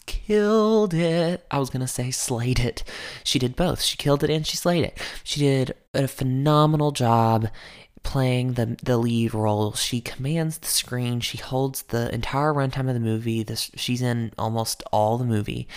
killed 0.05 0.93
it. 0.93 1.45
I 1.51 1.59
was 1.59 1.69
going 1.69 1.81
to 1.81 1.87
say 1.87 2.11
slayed 2.11 2.59
it. 2.59 2.83
She 3.23 3.39
did 3.39 3.55
both. 3.55 3.81
She 3.81 3.97
killed 3.97 4.23
it 4.23 4.29
and 4.29 4.45
she 4.45 4.57
slayed 4.57 4.83
it. 4.83 4.97
She 5.23 5.39
did 5.39 5.75
a 5.93 6.07
phenomenal 6.07 6.91
job 6.91 7.49
playing 8.03 8.53
the 8.53 8.77
the 8.83 8.97
lead 8.97 9.33
role. 9.33 9.73
She 9.73 9.99
commands 9.99 10.59
the 10.59 10.67
screen. 10.67 11.19
She 11.19 11.37
holds 11.37 11.83
the 11.83 12.13
entire 12.13 12.53
runtime 12.53 12.87
of 12.87 12.93
the 12.93 12.99
movie. 12.99 13.43
This 13.43 13.71
she's 13.75 14.01
in 14.01 14.31
almost 14.37 14.83
all 14.91 15.17
the 15.17 15.25
movie. 15.25 15.67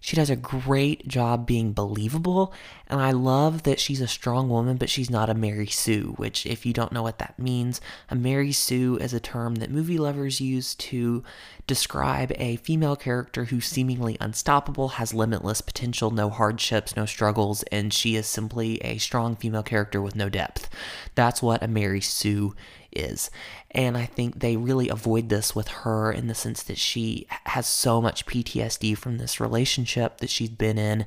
She 0.00 0.16
does 0.16 0.28
a 0.28 0.36
great 0.36 1.08
job 1.08 1.46
being 1.46 1.72
believable, 1.72 2.52
and 2.88 3.00
I 3.00 3.12
love 3.12 3.62
that 3.62 3.80
she's 3.80 4.00
a 4.00 4.06
strong 4.06 4.48
woman, 4.48 4.76
but 4.76 4.90
she's 4.90 5.10
not 5.10 5.30
a 5.30 5.34
Mary 5.34 5.66
Sue, 5.66 6.14
which, 6.16 6.44
if 6.44 6.66
you 6.66 6.72
don't 6.72 6.92
know 6.92 7.02
what 7.02 7.18
that 7.18 7.38
means, 7.38 7.80
a 8.10 8.14
Mary 8.14 8.52
Sue 8.52 8.98
is 8.98 9.14
a 9.14 9.20
term 9.20 9.56
that 9.56 9.70
movie 9.70 9.98
lovers 9.98 10.40
use 10.40 10.74
to 10.74 11.22
describe 11.66 12.30
a 12.36 12.56
female 12.56 12.96
character 12.96 13.46
who's 13.46 13.66
seemingly 13.66 14.18
unstoppable, 14.20 14.88
has 14.88 15.14
limitless 15.14 15.62
potential, 15.62 16.10
no 16.10 16.28
hardships, 16.28 16.94
no 16.94 17.06
struggles, 17.06 17.62
and 17.64 17.94
she 17.94 18.16
is 18.16 18.26
simply 18.26 18.76
a 18.78 18.98
strong 18.98 19.34
female 19.34 19.62
character 19.62 20.02
with 20.02 20.14
no 20.14 20.28
depth. 20.28 20.68
That's 21.14 21.42
what 21.42 21.62
a 21.62 21.68
Mary 21.68 22.02
Sue 22.02 22.54
is. 22.92 23.30
And 23.70 23.96
I 23.96 24.06
think 24.06 24.38
they 24.38 24.56
really 24.56 24.88
avoid 24.88 25.28
this 25.28 25.54
with 25.54 25.68
her 25.68 26.12
in 26.12 26.28
the 26.28 26.34
sense 26.34 26.62
that 26.64 26.78
she 26.78 27.26
has 27.46 27.66
so 27.66 28.00
much 28.00 28.26
PTSD 28.26 28.96
from 28.96 29.18
this 29.18 29.40
relationship 29.40 30.18
that 30.18 30.30
she's 30.30 30.50
been 30.50 30.78
in, 30.78 31.06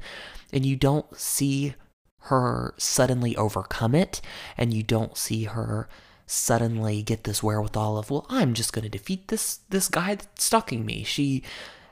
and 0.51 0.65
you 0.65 0.75
don't 0.75 1.17
see 1.17 1.75
her 2.19 2.73
suddenly 2.77 3.35
overcome 3.35 3.95
it, 3.95 4.21
and 4.57 4.73
you 4.73 4.83
don't 4.83 5.17
see 5.17 5.45
her 5.45 5.87
suddenly 6.25 7.01
get 7.01 7.23
this 7.23 7.41
wherewithal 7.41 7.97
of, 7.97 8.11
well, 8.11 8.25
I'm 8.29 8.53
just 8.53 8.73
going 8.73 8.83
to 8.83 8.89
defeat 8.89 9.29
this 9.29 9.59
this 9.69 9.87
guy 9.87 10.15
that's 10.15 10.43
stalking 10.43 10.85
me. 10.85 11.03
She 11.03 11.43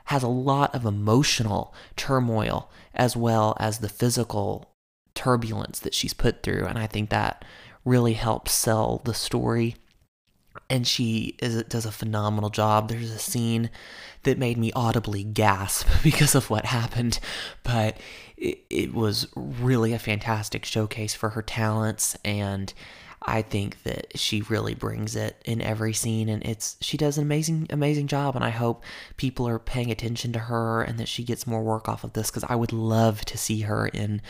has 0.06 0.22
a 0.22 0.28
lot 0.28 0.74
of 0.74 0.84
emotional 0.84 1.74
turmoil 1.96 2.70
as 2.94 3.16
well 3.16 3.56
as 3.58 3.78
the 3.78 3.88
physical 3.88 4.70
turbulence 5.14 5.80
that 5.80 5.94
she's 5.94 6.14
put 6.14 6.42
through, 6.42 6.66
and 6.66 6.78
I 6.78 6.86
think 6.86 7.10
that 7.10 7.44
really 7.84 8.14
helps 8.14 8.52
sell 8.52 9.00
the 9.04 9.14
story 9.14 9.76
and 10.68 10.86
she 10.86 11.36
is 11.40 11.62
does 11.64 11.86
a 11.86 11.92
phenomenal 11.92 12.50
job. 12.50 12.88
There's 12.88 13.10
a 13.10 13.18
scene 13.18 13.70
that 14.22 14.38
made 14.38 14.58
me 14.58 14.72
audibly 14.74 15.24
gasp 15.24 15.86
because 16.02 16.34
of 16.34 16.50
what 16.50 16.66
happened, 16.66 17.18
but 17.62 17.98
it, 18.36 18.60
it 18.68 18.94
was 18.94 19.28
really 19.34 19.92
a 19.92 19.98
fantastic 19.98 20.64
showcase 20.64 21.14
for 21.14 21.30
her 21.30 21.42
talents 21.42 22.16
and 22.24 22.72
I 23.28 23.42
think 23.42 23.82
that 23.82 24.16
she 24.16 24.42
really 24.42 24.74
brings 24.74 25.16
it 25.16 25.42
in 25.44 25.60
every 25.60 25.92
scene 25.92 26.28
and 26.28 26.44
it's 26.44 26.76
she 26.80 26.96
does 26.96 27.18
an 27.18 27.24
amazing 27.24 27.66
amazing 27.70 28.06
job 28.06 28.36
and 28.36 28.44
I 28.44 28.50
hope 28.50 28.84
people 29.16 29.48
are 29.48 29.58
paying 29.58 29.90
attention 29.90 30.32
to 30.34 30.38
her 30.38 30.82
and 30.82 30.98
that 30.98 31.08
she 31.08 31.24
gets 31.24 31.46
more 31.46 31.62
work 31.62 31.88
off 31.88 32.04
of 32.04 32.12
this 32.12 32.30
cuz 32.30 32.44
I 32.44 32.54
would 32.54 32.72
love 32.72 33.24
to 33.24 33.38
see 33.38 33.62
her 33.62 33.88
in 33.88 34.22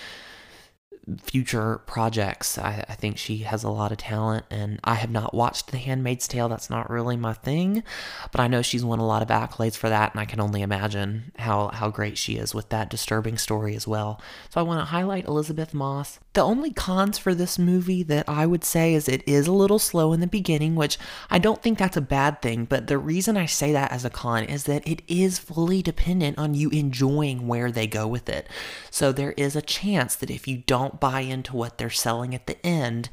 future 1.23 1.79
projects. 1.87 2.59
I, 2.59 2.85
I, 2.88 2.95
think 2.95 3.17
she 3.17 3.38
has 3.38 3.62
a 3.62 3.71
lot 3.71 3.93
of 3.93 3.99
talent, 3.99 4.45
and 4.50 4.81
I 4.83 4.95
have 4.95 5.11
not 5.11 5.35
watched 5.35 5.71
The 5.71 5.79
Handmaid's 5.79 6.26
Tale. 6.26 6.49
That's 6.49 6.71
not 6.71 6.91
really 6.91 7.17
my 7.17 7.33
thing, 7.33 7.85
but 8.33 8.41
I 8.41 8.49
know 8.49 8.62
she's 8.62 8.85
won 8.85 8.99
a 8.99 9.07
lot 9.07 9.23
of 9.23 9.29
accolades 9.29 9.76
for 9.76 9.88
that, 9.88 10.12
and 10.12 10.21
I 10.21 10.25
can 10.25 10.41
only 10.41 10.62
imagine 10.62 11.33
how, 11.38 11.69
how 11.69 11.91
great 11.91 12.19
she 12.19 12.37
is 12.37 12.55
with 12.55 12.71
that 12.71 12.91
disturbing 12.91 13.38
story 13.38 13.76
as 13.76 13.87
well. 13.87 14.21
So 14.50 14.61
I 14.61 14.65
want 14.65 14.81
to 14.81 14.87
highlight 14.87 15.26
Elizabeth 15.26 15.73
Moss. 15.73 16.19
The 16.33 16.43
only 16.43 16.73
cons 16.73 17.19
for 17.19 17.35
this 17.35 17.59
movie 17.59 18.03
that 18.03 18.29
I 18.29 18.45
would 18.45 18.65
say 18.65 18.93
is 18.95 19.09
it 19.09 19.26
is 19.26 19.47
a 19.47 19.53
little 19.53 19.79
slow 19.79 20.12
in 20.12 20.21
the 20.21 20.26
beginning, 20.26 20.75
which 20.75 20.99
I 21.31 21.38
don't 21.38 21.62
think 21.62 21.79
that's 21.79 21.97
a 21.97 22.03
bad 22.03 22.43
thing, 22.43 22.65
but 22.65 22.88
the 22.88 22.99
reason 22.99 23.37
I 23.37 23.47
say 23.47 23.73
that 23.73 23.93
as 23.93 24.05
a 24.05 24.11
con 24.11 24.45
is 24.45 24.65
that 24.65 24.87
it 24.87 25.03
is 25.07 25.38
fully 25.38 25.83
dependent 25.83 26.37
on 26.38 26.55
you 26.55 26.69
enjoying 26.71 27.47
where 27.47 27.71
they 27.71 27.87
go 27.87 28.07
with 28.07 28.29
it. 28.29 28.49
So 28.91 29.12
there 29.12 29.33
is 29.33 29.55
a 29.55 29.62
chance 29.62 30.17
that 30.17 30.31
if 30.31 30.49
you 30.49 30.59
don't 30.59 30.86
buy 31.00 31.21
into 31.21 31.57
what 31.57 31.78
they're 31.78 31.90
selling 31.90 32.35
at 32.35 32.47
the 32.47 32.64
end, 32.64 33.09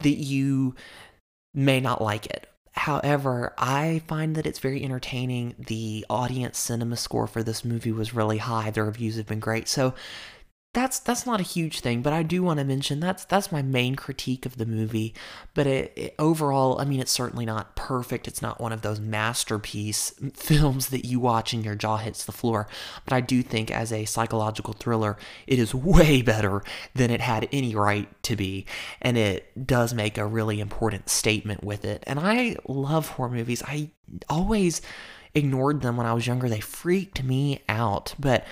that 0.00 0.16
you 0.16 0.74
may 1.54 1.80
not 1.80 2.02
like 2.02 2.26
it. 2.26 2.48
However, 2.72 3.54
I 3.56 4.02
find 4.08 4.34
that 4.34 4.46
it's 4.46 4.58
very 4.58 4.82
entertaining. 4.82 5.54
The 5.58 6.04
audience 6.10 6.58
cinema 6.58 6.96
score 6.96 7.28
for 7.28 7.42
this 7.42 7.64
movie 7.64 7.92
was 7.92 8.14
really 8.14 8.38
high. 8.38 8.70
The 8.70 8.82
reviews 8.82 9.16
have 9.16 9.26
been 9.26 9.38
great. 9.38 9.68
So 9.68 9.94
that's 10.74 10.98
that's 10.98 11.24
not 11.24 11.40
a 11.40 11.44
huge 11.44 11.80
thing, 11.80 12.02
but 12.02 12.12
I 12.12 12.22
do 12.22 12.42
want 12.42 12.58
to 12.58 12.64
mention 12.64 13.00
that's 13.00 13.24
that's 13.24 13.52
my 13.52 13.62
main 13.62 13.94
critique 13.94 14.44
of 14.44 14.58
the 14.58 14.66
movie. 14.66 15.14
But 15.54 15.66
it, 15.66 15.92
it, 15.96 16.14
overall, 16.18 16.80
I 16.80 16.84
mean, 16.84 17.00
it's 17.00 17.12
certainly 17.12 17.46
not 17.46 17.76
perfect. 17.76 18.26
It's 18.26 18.42
not 18.42 18.60
one 18.60 18.72
of 18.72 18.82
those 18.82 19.00
masterpiece 19.00 20.12
films 20.34 20.88
that 20.88 21.06
you 21.06 21.20
watch 21.20 21.52
and 21.52 21.64
your 21.64 21.76
jaw 21.76 21.96
hits 21.96 22.24
the 22.24 22.32
floor. 22.32 22.66
But 23.04 23.14
I 23.14 23.20
do 23.20 23.42
think, 23.42 23.70
as 23.70 23.92
a 23.92 24.04
psychological 24.04 24.74
thriller, 24.74 25.16
it 25.46 25.58
is 25.58 25.74
way 25.74 26.20
better 26.20 26.62
than 26.94 27.10
it 27.10 27.20
had 27.20 27.48
any 27.52 27.74
right 27.74 28.08
to 28.24 28.36
be, 28.36 28.66
and 29.00 29.16
it 29.16 29.66
does 29.66 29.94
make 29.94 30.18
a 30.18 30.26
really 30.26 30.60
important 30.60 31.08
statement 31.08 31.62
with 31.62 31.84
it. 31.84 32.02
And 32.06 32.18
I 32.18 32.56
love 32.68 33.08
horror 33.10 33.30
movies. 33.30 33.62
I 33.62 33.90
always 34.28 34.82
ignored 35.34 35.82
them 35.82 35.96
when 35.96 36.06
I 36.06 36.14
was 36.14 36.26
younger. 36.26 36.48
They 36.48 36.60
freaked 36.60 37.22
me 37.22 37.62
out, 37.68 38.14
but 38.18 38.44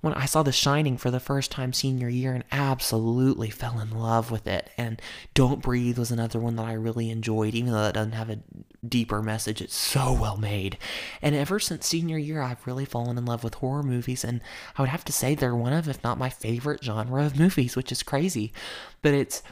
when 0.00 0.14
I 0.14 0.26
saw 0.26 0.42
The 0.42 0.52
Shining 0.52 0.96
for 0.96 1.10
the 1.10 1.20
first 1.20 1.50
time 1.50 1.72
senior 1.72 2.08
year 2.08 2.32
and 2.32 2.44
absolutely 2.52 3.50
fell 3.50 3.80
in 3.80 3.90
love 3.90 4.30
with 4.30 4.46
it. 4.46 4.70
And 4.78 5.02
Don't 5.34 5.62
Breathe 5.62 5.98
was 5.98 6.10
another 6.10 6.38
one 6.38 6.56
that 6.56 6.66
I 6.66 6.72
really 6.74 7.10
enjoyed, 7.10 7.54
even 7.54 7.72
though 7.72 7.82
that 7.82 7.94
doesn't 7.94 8.12
have 8.12 8.30
a 8.30 8.40
deeper 8.86 9.22
message. 9.22 9.60
It's 9.60 9.74
so 9.74 10.12
well 10.12 10.36
made. 10.36 10.78
And 11.20 11.34
ever 11.34 11.58
since 11.58 11.86
senior 11.86 12.18
year, 12.18 12.42
I've 12.42 12.66
really 12.66 12.84
fallen 12.84 13.18
in 13.18 13.24
love 13.24 13.42
with 13.42 13.54
horror 13.54 13.82
movies. 13.82 14.24
And 14.24 14.40
I 14.76 14.82
would 14.82 14.90
have 14.90 15.04
to 15.06 15.12
say 15.12 15.34
they're 15.34 15.56
one 15.56 15.72
of, 15.72 15.88
if 15.88 16.02
not 16.04 16.18
my 16.18 16.30
favorite 16.30 16.84
genre 16.84 17.24
of 17.24 17.38
movies, 17.38 17.74
which 17.74 17.90
is 17.90 18.02
crazy. 18.04 18.52
But 19.02 19.14
it's 19.14 19.42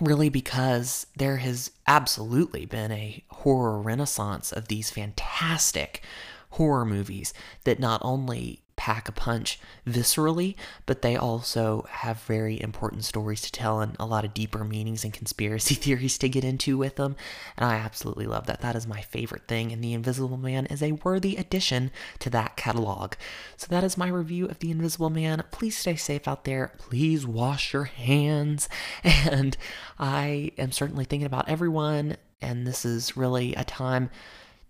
really 0.00 0.30
because 0.30 1.06
there 1.16 1.38
has 1.38 1.70
absolutely 1.86 2.64
been 2.64 2.92
a 2.92 3.24
horror 3.28 3.80
renaissance 3.80 4.52
of 4.52 4.68
these 4.68 4.90
fantastic 4.90 6.02
horror 6.50 6.84
movies 6.84 7.34
that 7.64 7.78
not 7.78 8.00
only 8.02 8.62
pack 8.80 9.10
a 9.10 9.12
punch 9.12 9.60
viscerally, 9.86 10.54
but 10.86 11.02
they 11.02 11.14
also 11.14 11.84
have 11.90 12.22
very 12.22 12.58
important 12.62 13.04
stories 13.04 13.42
to 13.42 13.52
tell 13.52 13.80
and 13.80 13.94
a 14.00 14.06
lot 14.06 14.24
of 14.24 14.32
deeper 14.32 14.64
meanings 14.64 15.04
and 15.04 15.12
conspiracy 15.12 15.74
theories 15.84 16.16
to 16.16 16.30
get 16.30 16.44
into 16.44 16.78
with 16.78 16.96
them. 16.96 17.14
And 17.58 17.66
I 17.66 17.74
absolutely 17.74 18.24
love 18.24 18.46
that. 18.46 18.62
That 18.62 18.74
is 18.74 18.86
my 18.86 19.02
favorite 19.02 19.46
thing, 19.46 19.70
and 19.70 19.84
The 19.84 19.92
Invisible 19.92 20.38
Man 20.38 20.64
is 20.64 20.82
a 20.82 20.92
worthy 20.92 21.36
addition 21.36 21.90
to 22.20 22.30
that 22.30 22.56
catalog. 22.56 23.12
So 23.58 23.66
that 23.68 23.84
is 23.84 23.98
my 23.98 24.08
review 24.08 24.46
of 24.46 24.60
The 24.60 24.70
Invisible 24.70 25.10
Man. 25.10 25.44
Please 25.50 25.76
stay 25.76 25.96
safe 25.96 26.26
out 26.26 26.44
there. 26.44 26.72
Please 26.78 27.26
wash 27.26 27.74
your 27.74 27.84
hands. 27.84 28.66
And 29.30 29.56
I 29.98 30.52
am 30.56 30.72
certainly 30.72 31.04
thinking 31.04 31.26
about 31.26 31.48
everyone, 31.48 32.16
and 32.40 32.66
this 32.66 32.86
is 32.86 33.16
really 33.16 33.54
a 33.54 33.64
time 33.64 34.08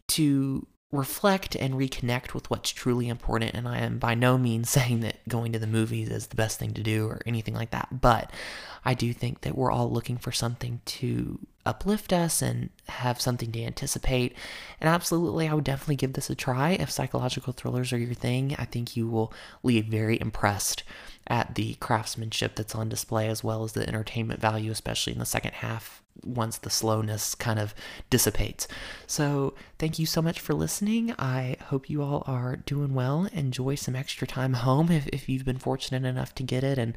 to 0.09 0.67
reflect 0.92 1.54
and 1.54 1.75
reconnect 1.75 2.35
with 2.35 2.50
what's 2.50 2.70
truly 2.70 3.09
important. 3.09 3.54
And 3.54 3.68
I 3.68 3.78
am 3.78 3.99
by 3.99 4.14
no 4.14 4.37
means 4.37 4.70
saying 4.70 5.00
that 5.00 5.26
going 5.28 5.52
to 5.52 5.59
the 5.59 5.66
movies 5.66 6.09
is 6.09 6.28
the 6.28 6.37
best 6.37 6.59
thing 6.59 6.75
to 6.75 6.82
do 6.82 7.06
or 7.06 7.20
anything 7.26 7.54
like 7.54 7.70
that. 7.70 8.00
But 8.00 8.30
I 8.85 8.94
do 8.94 9.12
think 9.12 9.42
that 9.42 9.56
we're 9.56 9.70
all 9.70 9.90
looking 9.90 10.16
for 10.16 10.32
something 10.32 10.80
to 10.87 11.38
uplift 11.67 12.12
us 12.12 12.43
and 12.43 12.71
have 12.88 13.21
something 13.21 13.52
to 13.52 13.62
anticipate. 13.62 14.35
And 14.81 14.88
absolutely, 14.88 15.49
I 15.49 15.55
would 15.55 15.64
definitely 15.64 15.97
give 15.97 16.14
this 16.14 16.31
a 16.31 16.35
try. 16.35 16.71
If 16.71 16.90
psychological 16.90 17.52
thrillers 17.52 17.93
are 17.93 17.99
your 17.99 18.14
thing, 18.14 18.57
I 18.59 18.64
think 18.64 18.97
you 18.97 19.09
will 19.09 19.33
leave 19.62 19.87
very 19.87 20.21
impressed 20.21 20.83
at 21.26 21.55
the 21.55 21.75
craftsmanship 21.75 22.57
that's 22.57 22.75
on 22.75 22.88
display 22.88 23.29
as 23.29 23.45
well 23.45 23.62
as 23.62 23.73
the 23.73 23.87
entertainment 23.87 24.40
value, 24.40 24.71
especially 24.71 25.12
in 25.12 25.19
the 25.19 25.26
second 25.26 25.55
half 25.55 26.02
once 26.25 26.59
the 26.59 26.71
slowness 26.71 27.35
kind 27.35 27.59
of 27.59 27.75
dissipates. 28.11 28.67
So, 29.07 29.55
thank 29.79 29.99
you 29.99 30.07
so 30.07 30.21
much 30.21 30.40
for 30.40 30.55
listening. 30.55 31.14
I 31.19 31.57
hope 31.67 31.88
you 31.88 32.02
all 32.02 32.25
are 32.26 32.57
doing 32.57 32.95
well. 32.95 33.29
Enjoy 33.33 33.75
some 33.75 33.97
extra 33.97 34.26
time 34.26 34.52
home 34.55 34.90
if, 34.90 35.07
if 35.09 35.29
you've 35.29 35.45
been 35.45 35.59
fortunate 35.59 36.07
enough 36.07 36.35
to 36.37 36.43
get 36.43 36.64
it, 36.64 36.79
and 36.79 36.95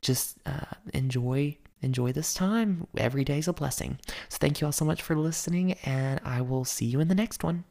just 0.00 0.36
uh, 0.44 0.74
enjoy 0.92 1.56
enjoy 1.82 2.12
this 2.12 2.32
time. 2.34 2.86
Every 2.96 3.24
day 3.24 3.38
is 3.38 3.48
a 3.48 3.52
blessing. 3.52 3.98
So, 4.28 4.38
thank 4.38 4.60
you 4.60 4.66
all 4.66 4.72
so 4.72 4.84
much 4.84 5.02
for 5.02 5.16
listening, 5.16 5.72
and 5.84 6.20
I 6.24 6.40
will 6.40 6.64
see 6.64 6.86
you 6.86 7.00
in 7.00 7.08
the 7.08 7.14
next 7.14 7.44
one. 7.44 7.64